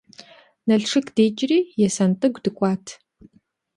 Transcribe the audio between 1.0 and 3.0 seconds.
дикӏри Есэнтӏыгу дыкӏуат.